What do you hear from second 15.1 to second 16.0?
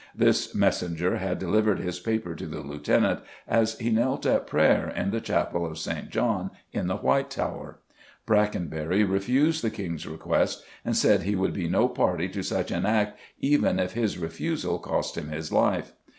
him his life.